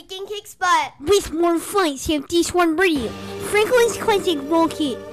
[0.00, 0.94] Weekend Kicks Butt.
[0.98, 3.10] With more fun, Safety one Radio.
[3.50, 5.09] Franklin's Classic Roll Kit.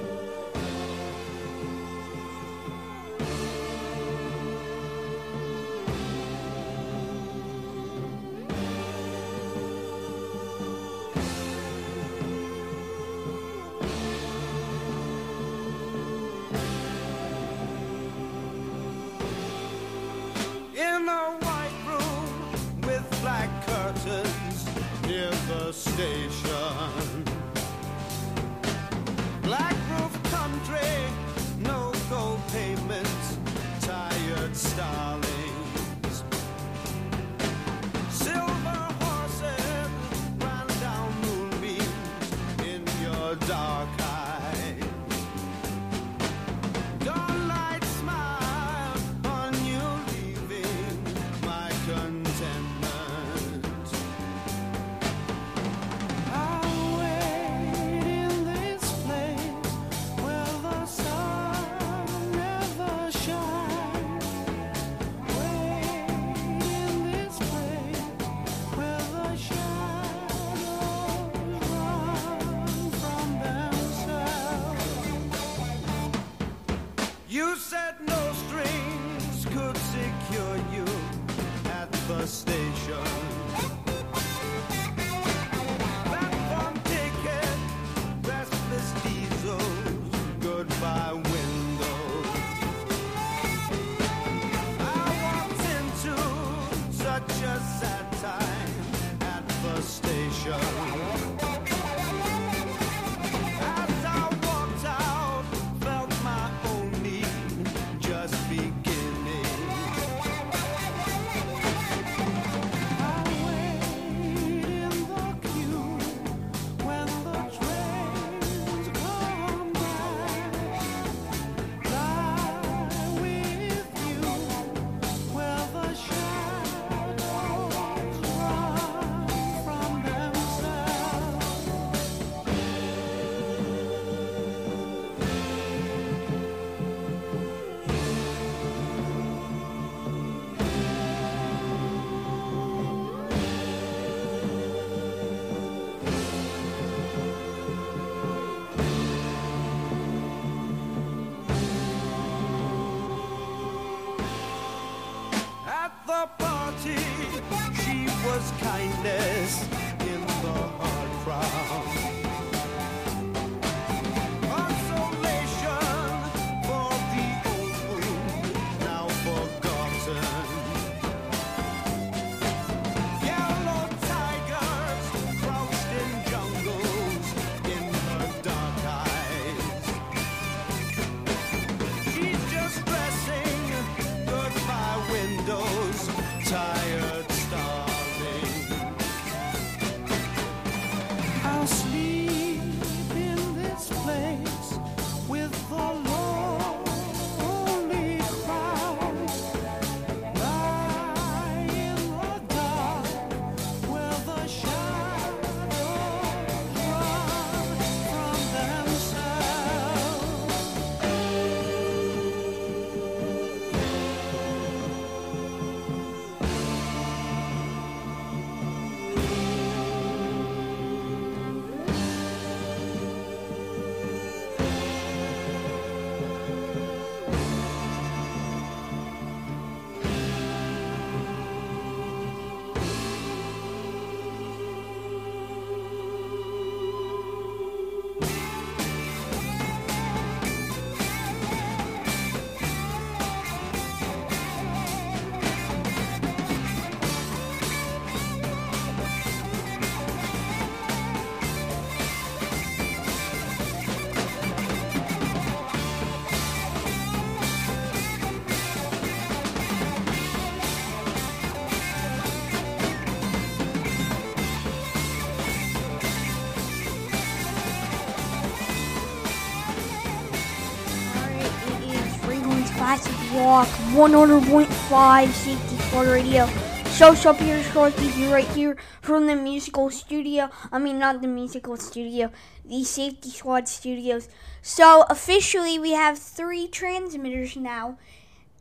[273.88, 276.46] 100.5 Safety Squad Radio.
[276.86, 280.50] So, so Peter Scorsese right here from the musical studio.
[280.70, 282.30] I mean, not the musical studio,
[282.64, 284.28] the Safety Squad studios.
[284.60, 287.98] So, officially, we have three transmitters now.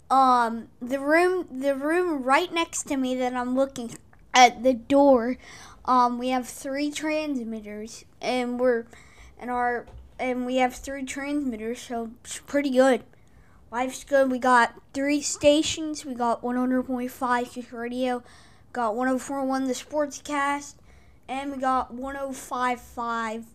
[0.10, 3.92] Um, the room, the room right next to me that I'm looking
[4.34, 5.38] at the door.
[5.84, 8.86] Um, we have three transmitters, and we're
[9.40, 9.86] and our
[10.20, 13.04] and we have three transmitters, so it's pretty good.
[13.72, 14.31] Life's good.
[14.31, 16.06] We got three stations.
[16.06, 18.24] We got 100.5 Kiss Radio,
[18.72, 20.75] got 1041 The Sportscast,
[21.28, 23.46] and we got 1055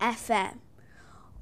[0.00, 0.58] FM.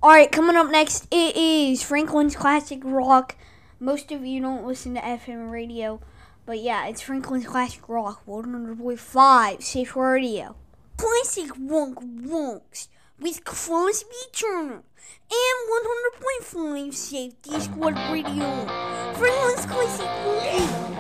[0.03, 3.37] Alright, coming up next, it is Franklin's Classic Rock.
[3.79, 6.01] Most of you don't listen to FM radio,
[6.45, 10.57] but yeah, it's Franklin's Classic Rock, 100.5 Safe Radio.
[10.97, 11.95] Classic Wonk
[12.27, 12.89] Wonks
[13.21, 14.83] with Crosby Turner
[15.31, 15.59] and
[16.53, 18.67] 100.5 Safety Squad Radio.
[19.15, 20.96] Franklin's crazy Movie.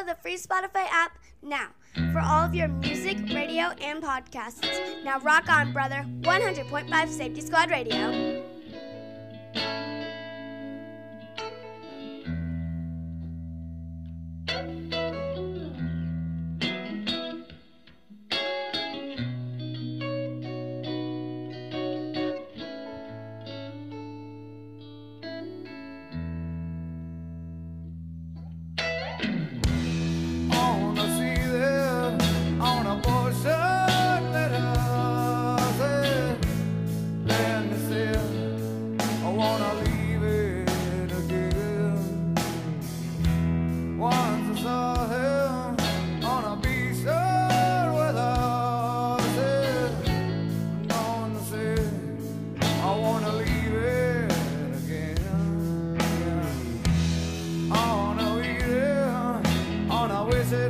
[0.00, 1.68] download the free Spotify app now
[2.12, 5.04] for all of your music, radio, and podcasts.
[5.04, 6.06] Now rock on, brother.
[6.20, 8.49] 100.5 Safety Squad Radio.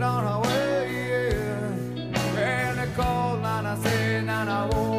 [0.02, 2.40] on our way, yeah.
[2.40, 4.89] And the call, and I said, and I won't.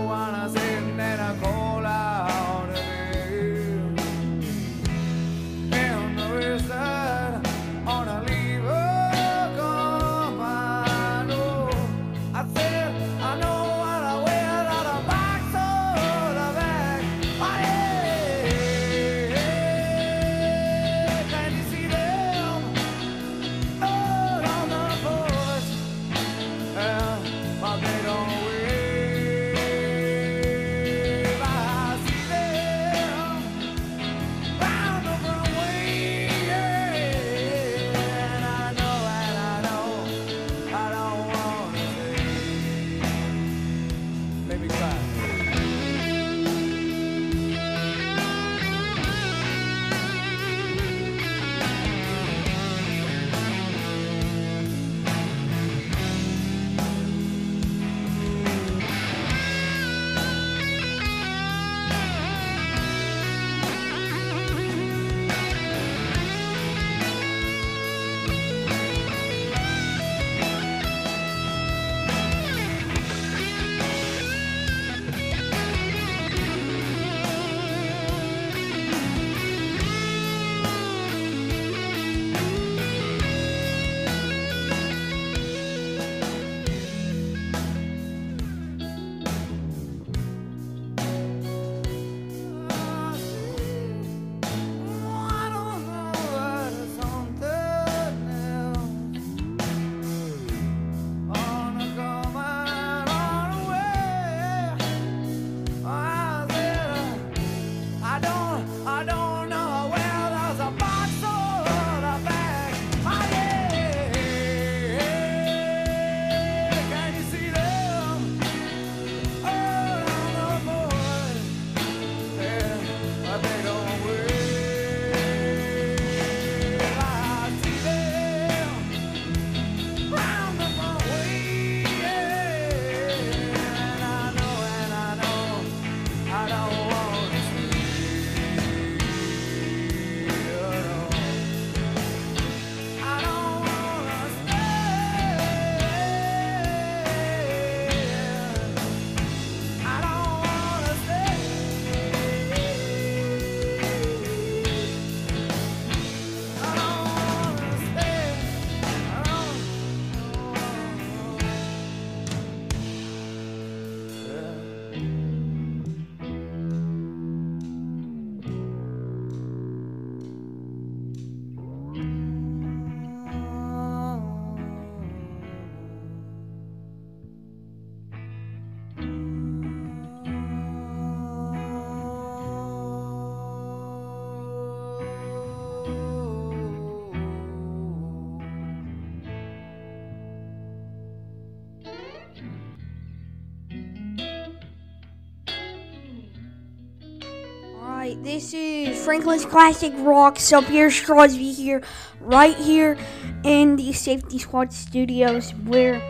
[198.21, 200.39] This is Franklin's Classic Rock.
[200.39, 201.81] So Pierce Crosby here,
[202.19, 202.97] right here
[203.43, 206.01] in the Safety Squad studios where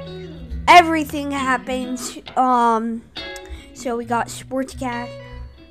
[0.67, 2.17] everything happens.
[2.35, 3.03] Um,
[3.73, 5.09] so we got Sportscast,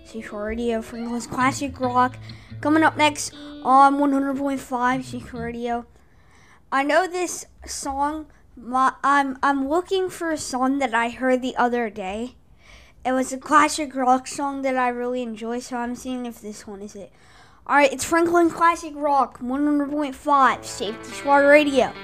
[0.04, 2.16] Seashore Radio, Franklin's Classic Rock.
[2.61, 5.87] Coming up next on 100.5 Seashore Radio.
[6.73, 8.26] I know this song.
[8.56, 12.37] My, I'm I'm looking for a song that I heard the other day.
[13.02, 16.66] It was a classic rock song that I really enjoy, so I'm seeing if this
[16.66, 17.11] one is it.
[17.66, 21.95] Alright, it's Franklin Classic Rock, 100.5, Safety Squad Radio.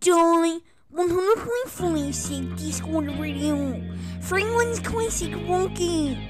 [0.00, 0.60] darling.
[0.94, 3.80] 100.4 Classic Discord Radio.
[4.20, 6.29] Franklin's Classic Rocket.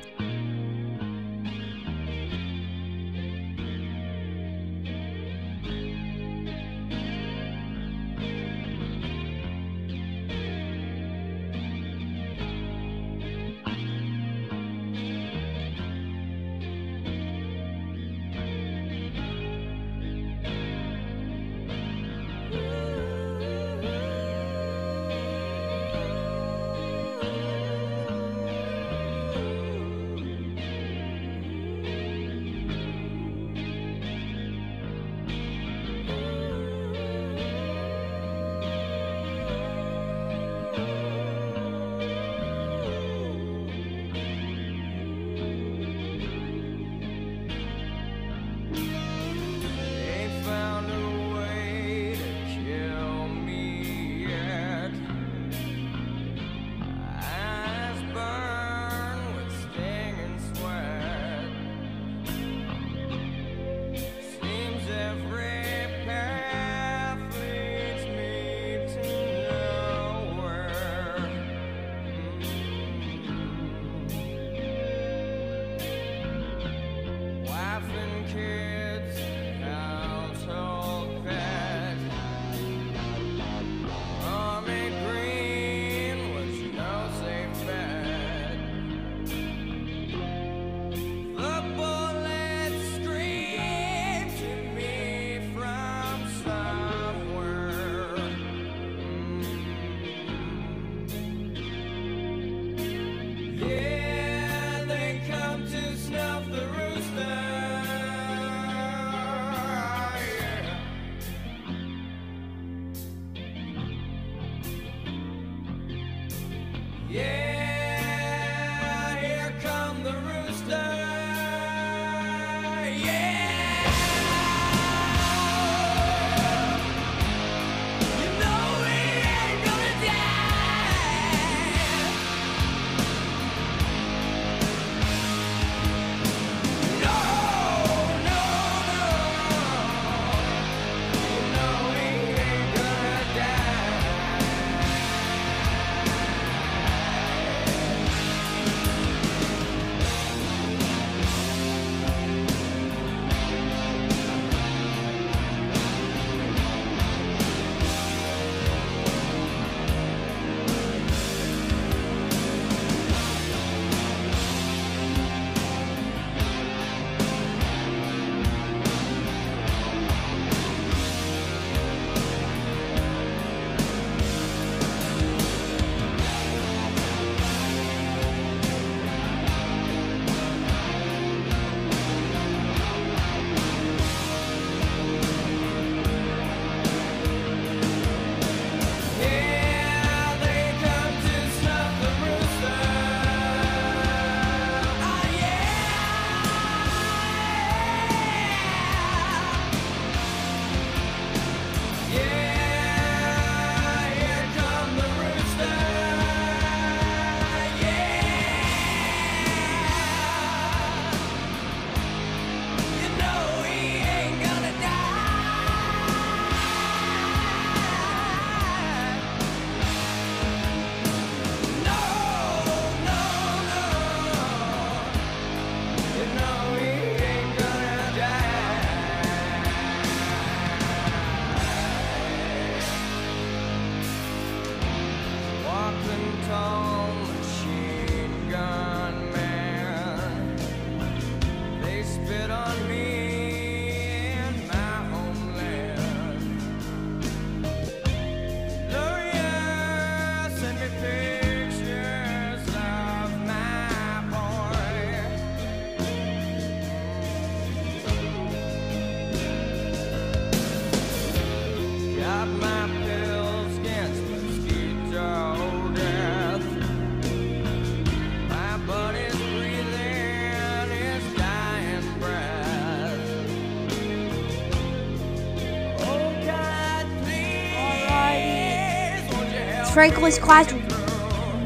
[280.01, 280.73] Franklin's class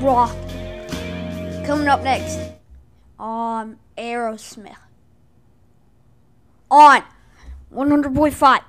[0.02, 0.34] rock.
[1.64, 2.36] Coming up next,
[3.16, 4.74] um, Aerosmith.
[6.68, 7.04] On
[7.72, 8.60] 100.5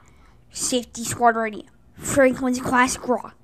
[0.52, 1.64] Safety Squad Radio.
[1.98, 3.36] Franklin's classic rock.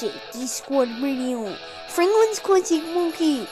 [0.00, 1.54] Safety Squad Radio.
[1.88, 3.46] Franklin's Classic Monkey.